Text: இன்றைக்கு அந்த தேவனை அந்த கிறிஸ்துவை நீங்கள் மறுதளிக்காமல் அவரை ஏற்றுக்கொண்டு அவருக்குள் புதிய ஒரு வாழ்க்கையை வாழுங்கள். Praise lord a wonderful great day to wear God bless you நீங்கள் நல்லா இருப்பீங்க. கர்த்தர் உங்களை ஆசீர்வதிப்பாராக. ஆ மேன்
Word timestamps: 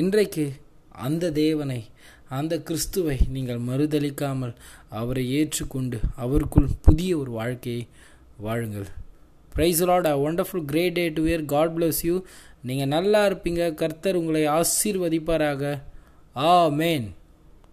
இன்றைக்கு 0.00 0.44
அந்த 1.06 1.30
தேவனை 1.30 1.78
அந்த 2.36 2.54
கிறிஸ்துவை 2.68 3.16
நீங்கள் 3.34 3.58
மறுதளிக்காமல் 3.66 4.54
அவரை 5.00 5.24
ஏற்றுக்கொண்டு 5.38 5.98
அவருக்குள் 6.24 6.68
புதிய 6.82 7.10
ஒரு 7.18 7.30
வாழ்க்கையை 7.30 7.82
வாழுங்கள். 8.44 8.86
Praise 9.54 9.82
lord 9.90 10.08
a 10.12 10.14
wonderful 10.26 10.64
great 10.70 10.96
day 10.98 11.04
to 11.08 11.24
wear 11.26 11.44
God 11.44 11.74
bless 11.76 12.00
you 12.08 12.14
நீங்கள் 12.68 12.92
நல்லா 12.94 13.20
இருப்பீங்க. 13.26 13.74
கர்த்தர் 13.74 14.18
உங்களை 14.20 14.44
ஆசீர்வதிப்பாராக. 14.58 15.82
ஆ 16.36 16.68
மேன் 16.80 17.06